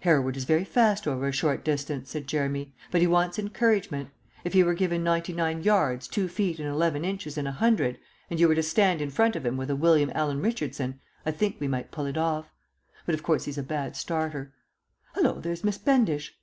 "Hereward 0.00 0.36
is 0.36 0.42
very 0.42 0.64
fast 0.64 1.06
over 1.06 1.28
a 1.28 1.30
short 1.30 1.64
distance," 1.64 2.10
said 2.10 2.26
Jeremy, 2.26 2.74
"but 2.90 3.00
he 3.00 3.06
wants 3.06 3.38
encouragement. 3.38 4.10
If 4.42 4.52
he 4.52 4.64
were 4.64 4.74
given 4.74 5.04
ninety 5.04 5.32
nine 5.32 5.62
yards, 5.62 6.08
two 6.08 6.26
feet, 6.26 6.58
and 6.58 6.66
eleven 6.68 7.04
inches 7.04 7.38
in 7.38 7.46
a 7.46 7.52
hundred, 7.52 7.96
and 8.28 8.40
you 8.40 8.48
were 8.48 8.56
to 8.56 8.62
stand 8.64 9.00
in 9.00 9.10
front 9.10 9.36
of 9.36 9.46
him 9.46 9.56
with 9.56 9.70
a 9.70 9.76
William 9.76 10.10
Allan 10.16 10.42
Richardson, 10.42 10.98
I 11.24 11.30
think 11.30 11.60
we 11.60 11.68
might 11.68 11.92
pull 11.92 12.06
it 12.06 12.16
off. 12.18 12.52
But, 13.06 13.14
of 13.14 13.22
course, 13.22 13.44
he's 13.44 13.56
a 13.56 13.62
bad 13.62 13.94
starter. 13.94 14.52
Hullo, 15.14 15.38
there's 15.40 15.62
Miss 15.62 15.78
Bendish." 15.78 16.34